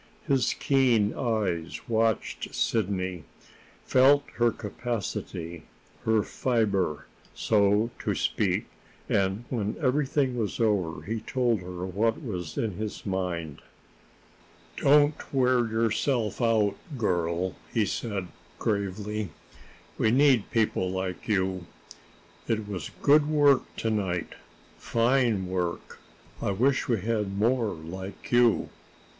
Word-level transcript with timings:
His 0.27 0.55
keen 0.55 1.13
eyes 1.13 1.81
watched 1.87 2.55
Sidney 2.55 3.23
felt 3.85 4.23
her 4.37 4.49
capacity, 4.49 5.61
her 6.05 6.23
fiber, 6.23 7.05
so 7.35 7.91
to 7.99 8.15
speak; 8.15 8.65
and, 9.07 9.45
when 9.51 9.75
everything 9.79 10.35
was 10.35 10.59
over, 10.59 11.03
he 11.03 11.19
told 11.19 11.59
her 11.61 11.85
what 11.85 12.19
was 12.19 12.57
in 12.57 12.77
his 12.77 13.05
mind. 13.05 13.61
"Don't 14.77 15.31
wear 15.31 15.67
yourself 15.67 16.41
out, 16.41 16.77
girl," 16.97 17.55
he 17.71 17.85
said 17.85 18.27
gravely. 18.57 19.29
"We 19.99 20.09
need 20.09 20.49
people 20.49 20.89
like 20.89 21.27
you. 21.27 21.67
It 22.47 22.67
was 22.67 22.89
good 23.03 23.27
work 23.29 23.75
to 23.75 23.91
night 23.91 24.33
fine 24.79 25.45
work. 25.45 25.99
I 26.41 26.49
wish 26.49 26.87
we 26.87 27.01
had 27.01 27.37
more 27.37 27.67
like 27.67 28.31
you." 28.31 28.69